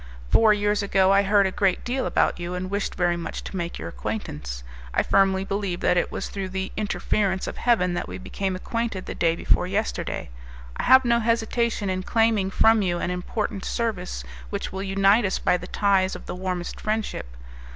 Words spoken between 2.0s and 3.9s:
about you, and wished very much to make your